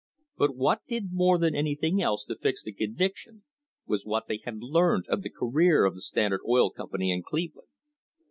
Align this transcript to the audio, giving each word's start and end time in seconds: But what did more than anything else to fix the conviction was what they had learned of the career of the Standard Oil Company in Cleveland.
But 0.35 0.55
what 0.55 0.79
did 0.87 1.11
more 1.11 1.37
than 1.37 1.53
anything 1.53 2.01
else 2.01 2.25
to 2.25 2.35
fix 2.35 2.63
the 2.63 2.73
conviction 2.73 3.43
was 3.85 4.03
what 4.03 4.25
they 4.27 4.39
had 4.43 4.57
learned 4.57 5.05
of 5.07 5.21
the 5.21 5.29
career 5.29 5.85
of 5.85 5.93
the 5.93 6.01
Standard 6.01 6.41
Oil 6.43 6.71
Company 6.71 7.11
in 7.11 7.21
Cleveland. 7.21 7.67